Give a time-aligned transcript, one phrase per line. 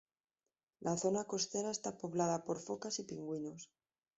[0.79, 3.69] La zona costera está poblada por focas y pingüinos.